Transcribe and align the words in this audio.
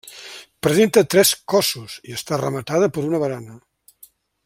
Presenta 0.67 1.03
tres 1.15 1.33
cossos 1.53 1.99
i 2.13 2.17
està 2.21 2.41
rematada 2.43 2.91
per 2.97 3.05
una 3.11 3.21
barana. 3.25 3.59